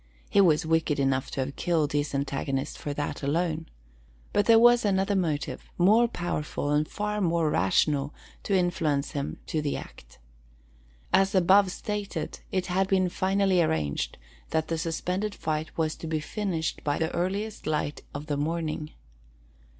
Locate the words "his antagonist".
1.91-2.75